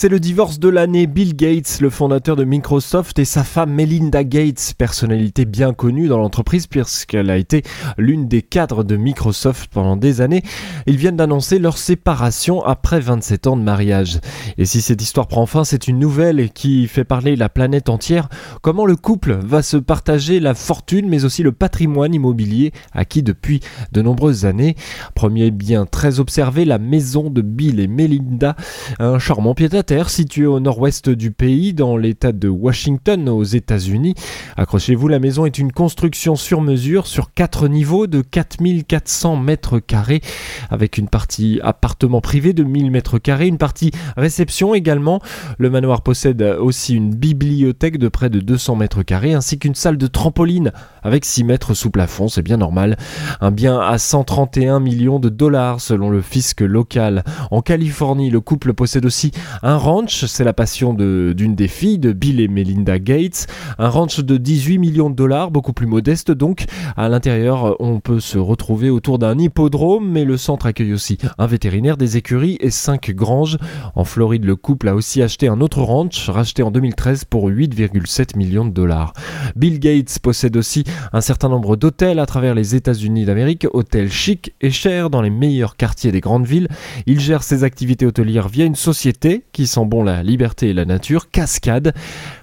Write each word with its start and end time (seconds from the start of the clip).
C'est 0.00 0.08
le 0.08 0.20
divorce 0.20 0.60
de 0.60 0.68
l'année. 0.68 1.08
Bill 1.08 1.34
Gates, 1.34 1.78
le 1.80 1.90
fondateur 1.90 2.36
de 2.36 2.44
Microsoft, 2.44 3.18
et 3.18 3.24
sa 3.24 3.42
femme 3.42 3.72
Melinda 3.72 4.22
Gates, 4.22 4.74
personnalité 4.78 5.44
bien 5.44 5.72
connue 5.72 6.06
dans 6.06 6.18
l'entreprise 6.18 6.68
puisqu'elle 6.68 7.30
a 7.30 7.36
été 7.36 7.64
l'une 7.96 8.28
des 8.28 8.42
cadres 8.42 8.84
de 8.84 8.94
Microsoft 8.94 9.68
pendant 9.72 9.96
des 9.96 10.20
années. 10.20 10.44
Ils 10.86 10.98
viennent 10.98 11.16
d'annoncer 11.16 11.58
leur 11.58 11.78
séparation 11.78 12.64
après 12.64 13.00
27 13.00 13.48
ans 13.48 13.56
de 13.56 13.62
mariage. 13.62 14.20
Et 14.56 14.66
si 14.66 14.82
cette 14.82 15.02
histoire 15.02 15.26
prend 15.26 15.46
fin, 15.46 15.64
c'est 15.64 15.88
une 15.88 15.98
nouvelle 15.98 16.50
qui 16.52 16.86
fait 16.86 17.02
parler 17.02 17.34
la 17.34 17.48
planète 17.48 17.88
entière. 17.88 18.28
Comment 18.62 18.86
le 18.86 18.94
couple 18.94 19.36
va 19.42 19.62
se 19.62 19.76
partager 19.76 20.38
la 20.38 20.54
fortune 20.54 21.08
mais 21.08 21.24
aussi 21.24 21.42
le 21.42 21.50
patrimoine 21.50 22.14
immobilier 22.14 22.72
acquis 22.92 23.24
depuis 23.24 23.58
de 23.90 24.00
nombreuses 24.00 24.44
années? 24.44 24.76
Premier 25.16 25.50
bien 25.50 25.86
très 25.86 26.20
observé, 26.20 26.64
la 26.64 26.78
maison 26.78 27.30
de 27.30 27.42
Bill 27.42 27.80
et 27.80 27.88
Melinda, 27.88 28.54
un 29.00 29.18
charmant 29.18 29.56
situé 29.88 30.44
au 30.44 30.60
nord-ouest 30.60 31.08
du 31.08 31.30
pays, 31.30 31.72
dans 31.72 31.96
l'état 31.96 32.32
de 32.32 32.48
Washington, 32.48 33.26
aux 33.30 33.42
États-Unis. 33.42 34.14
Accrochez-vous, 34.58 35.08
la 35.08 35.18
maison 35.18 35.46
est 35.46 35.58
une 35.58 35.72
construction 35.72 36.36
sur 36.36 36.60
mesure 36.60 37.06
sur 37.06 37.32
quatre 37.32 37.68
niveaux 37.68 38.06
de 38.06 38.20
4400 38.20 39.36
mètres 39.36 39.78
carrés, 39.78 40.20
avec 40.68 40.98
une 40.98 41.08
partie 41.08 41.58
appartement 41.62 42.20
privé 42.20 42.52
de 42.52 42.64
1000 42.64 42.90
mètres 42.90 43.18
carrés, 43.18 43.46
une 43.46 43.56
partie 43.56 43.90
réception 44.18 44.74
également. 44.74 45.20
Le 45.56 45.70
manoir 45.70 46.02
possède 46.02 46.42
aussi 46.42 46.94
une 46.94 47.14
bibliothèque 47.14 47.96
de 47.96 48.08
près 48.08 48.28
de 48.28 48.40
200 48.40 48.76
mètres 48.76 49.02
carrés, 49.02 49.32
ainsi 49.32 49.58
qu'une 49.58 49.74
salle 49.74 49.96
de 49.96 50.06
trampoline 50.06 50.70
avec 51.02 51.24
6 51.24 51.44
mètres 51.44 51.72
sous 51.72 51.90
plafond, 51.90 52.28
c'est 52.28 52.42
bien 52.42 52.58
normal. 52.58 52.98
Un 53.40 53.52
bien 53.52 53.80
à 53.80 53.96
131 53.96 54.80
millions 54.80 55.18
de 55.18 55.30
dollars 55.30 55.80
selon 55.80 56.10
le 56.10 56.20
fisc 56.20 56.60
local. 56.60 57.24
En 57.50 57.62
Californie, 57.62 58.28
le 58.28 58.40
couple 58.40 58.74
possède 58.74 59.06
aussi 59.06 59.32
un 59.62 59.77
ranch, 59.78 60.26
c'est 60.26 60.44
la 60.44 60.52
passion 60.52 60.92
d'une 60.92 61.54
des 61.54 61.68
filles 61.68 61.98
de 61.98 62.12
Bill 62.12 62.40
et 62.40 62.48
Melinda 62.48 62.98
Gates. 62.98 63.46
Un 63.78 63.88
ranch 63.88 64.20
de 64.20 64.36
18 64.36 64.78
millions 64.78 65.08
de 65.08 65.14
dollars, 65.14 65.50
beaucoup 65.50 65.72
plus 65.72 65.86
modeste 65.86 66.30
donc. 66.30 66.66
À 66.96 67.08
l'intérieur, 67.08 67.76
on 67.80 68.00
peut 68.00 68.20
se 68.20 68.38
retrouver 68.38 68.90
autour 68.90 69.18
d'un 69.18 69.38
hippodrome, 69.38 70.10
mais 70.10 70.24
le 70.24 70.36
centre 70.36 70.66
accueille 70.66 70.92
aussi 70.92 71.18
un 71.38 71.46
vétérinaire, 71.46 71.96
des 71.96 72.16
écuries 72.16 72.58
et 72.60 72.70
cinq 72.70 73.10
granges. 73.12 73.56
En 73.94 74.04
Floride, 74.04 74.44
le 74.44 74.56
couple 74.56 74.88
a 74.88 74.94
aussi 74.94 75.22
acheté 75.22 75.48
un 75.48 75.60
autre 75.60 75.80
ranch, 75.80 76.28
racheté 76.28 76.62
en 76.62 76.70
2013 76.70 77.24
pour 77.24 77.48
8,7 77.48 78.36
millions 78.36 78.66
de 78.66 78.72
dollars. 78.72 79.12
Bill 79.56 79.78
Gates 79.78 80.18
possède 80.20 80.56
aussi 80.56 80.84
un 81.12 81.20
certain 81.20 81.48
nombre 81.48 81.76
d'hôtels 81.76 82.18
à 82.18 82.26
travers 82.26 82.54
les 82.54 82.74
États-Unis 82.74 83.24
d'Amérique, 83.24 83.66
hôtels 83.72 84.10
chics 84.10 84.54
et 84.60 84.70
chers 84.70 85.10
dans 85.10 85.22
les 85.22 85.30
meilleurs 85.30 85.76
quartiers 85.76 86.10
des 86.10 86.20
grandes 86.20 86.46
villes. 86.46 86.68
Il 87.06 87.20
gère 87.20 87.44
ses 87.44 87.62
activités 87.62 88.06
hôtelières 88.06 88.48
via 88.48 88.64
une 88.64 88.74
société 88.74 89.44
qui 89.52 89.67
sent 89.68 89.84
bon 89.84 90.02
la 90.02 90.22
liberté 90.22 90.70
et 90.70 90.74
la 90.74 90.84
nature, 90.84 91.30
Cascade. 91.30 91.94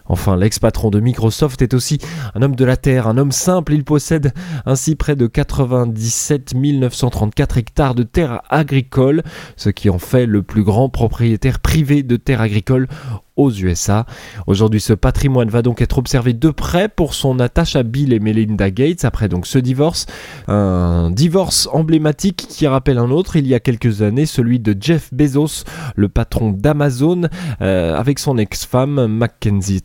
Enfin, 0.07 0.35
l'ex-patron 0.35 0.89
de 0.89 0.99
Microsoft 0.99 1.61
est 1.61 1.73
aussi 1.73 1.99
un 2.35 2.41
homme 2.41 2.55
de 2.55 2.65
la 2.65 2.77
terre, 2.77 3.07
un 3.07 3.17
homme 3.17 3.31
simple. 3.31 3.73
Il 3.73 3.83
possède 3.83 4.33
ainsi 4.65 4.95
près 4.95 5.15
de 5.15 5.27
97 5.27 6.53
934 6.55 7.57
hectares 7.57 7.95
de 7.95 8.03
terres 8.03 8.41
agricoles, 8.49 9.23
ce 9.55 9.69
qui 9.69 9.89
en 9.89 9.99
fait 9.99 10.25
le 10.25 10.43
plus 10.43 10.63
grand 10.63 10.89
propriétaire 10.89 11.59
privé 11.59 12.03
de 12.03 12.17
terres 12.17 12.41
agricoles 12.41 12.87
aux 13.35 13.51
USA. 13.51 14.05
Aujourd'hui, 14.47 14.79
ce 14.79 14.93
patrimoine 14.93 15.49
va 15.49 15.61
donc 15.61 15.81
être 15.81 15.97
observé 15.97 16.33
de 16.33 16.49
près 16.49 16.87
pour 16.87 17.13
son 17.13 17.39
attache 17.39 17.75
à 17.75 17.83
Bill 17.83 18.13
et 18.13 18.19
Melinda 18.19 18.71
Gates 18.71 19.03
après 19.03 19.27
donc 19.27 19.45
ce 19.45 19.59
divorce. 19.59 20.05
Un 20.47 21.11
divorce 21.11 21.67
emblématique 21.71 22.45
qui 22.49 22.65
rappelle 22.67 22.97
un 22.97 23.11
autre 23.11 23.35
il 23.35 23.47
y 23.47 23.53
a 23.53 23.59
quelques 23.59 24.01
années, 24.01 24.25
celui 24.25 24.59
de 24.59 24.75
Jeff 24.79 25.13
Bezos, 25.13 25.65
le 25.95 26.07
patron 26.07 26.51
d'Amazon, 26.51 27.23
euh, 27.61 27.97
avec 27.97 28.19
son 28.19 28.37
ex-femme 28.37 29.07
Mackenzie 29.07 29.83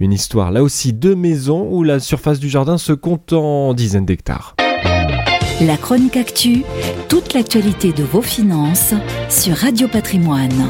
Une 0.00 0.12
histoire 0.12 0.50
là 0.50 0.62
aussi 0.62 0.92
de 0.92 1.14
maison 1.14 1.68
où 1.70 1.82
la 1.82 2.00
surface 2.00 2.38
du 2.38 2.48
jardin 2.48 2.78
se 2.78 2.92
compte 2.92 3.32
en 3.32 3.74
dizaines 3.74 4.06
d'hectares. 4.06 4.54
La 5.60 5.76
chronique 5.76 6.16
actu, 6.16 6.64
toute 7.08 7.32
l'actualité 7.32 7.92
de 7.92 8.04
vos 8.04 8.22
finances 8.22 8.92
sur 9.30 9.56
Radio 9.56 9.88
Patrimoine. 9.88 10.66